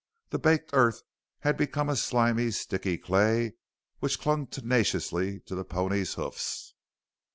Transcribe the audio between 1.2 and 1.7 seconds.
had